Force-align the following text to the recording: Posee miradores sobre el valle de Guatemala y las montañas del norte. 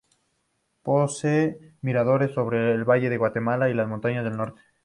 Posee 0.81 1.75
miradores 1.83 2.31
sobre 2.31 2.71
el 2.73 2.85
valle 2.85 3.11
de 3.11 3.17
Guatemala 3.19 3.69
y 3.69 3.75
las 3.75 3.87
montañas 3.87 4.23
del 4.23 4.35
norte. 4.35 4.59